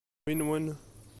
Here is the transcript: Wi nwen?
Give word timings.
Wi 0.25 0.33
nwen? 0.35 0.65